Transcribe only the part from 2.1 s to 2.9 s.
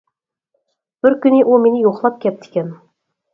كەپتىكەن.